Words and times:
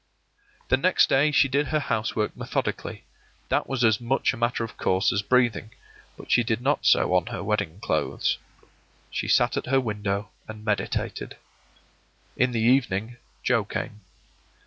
The 0.69 0.77
next 0.77 1.09
day 1.09 1.29
she 1.29 1.47
did 1.47 1.67
her 1.67 1.79
housework 1.79 2.35
methodically; 2.35 3.03
that 3.49 3.69
was 3.69 3.83
as 3.83 4.01
much 4.01 4.33
a 4.33 4.37
matter 4.37 4.63
of 4.63 4.75
course 4.75 5.11
as 5.13 5.21
breathing; 5.21 5.69
but 6.17 6.31
she 6.31 6.43
did 6.43 6.59
not 6.59 6.87
sew 6.87 7.13
on 7.13 7.27
her 7.27 7.43
wedding 7.43 7.79
clothes. 7.81 8.39
She 9.11 9.27
sat 9.27 9.57
at 9.57 9.67
her 9.67 9.79
window 9.79 10.31
and 10.47 10.65
meditated. 10.65 11.37
In 12.35 12.51
the 12.51 12.61
evening 12.61 13.17
Joe 13.43 13.63
came. 13.63 14.01